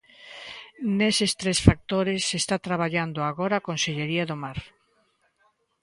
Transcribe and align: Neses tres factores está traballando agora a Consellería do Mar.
Neses 0.99 1.31
tres 1.41 1.57
factores 1.67 2.23
está 2.41 2.55
traballando 2.67 3.19
agora 3.23 3.55
a 3.57 3.65
Consellería 3.69 4.25
do 4.27 4.37
Mar. 4.43 4.59